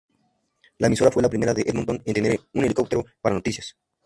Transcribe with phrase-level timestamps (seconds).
[0.79, 3.77] La emisora fue la primera de Edmonton en tener un helicóptero para noticias.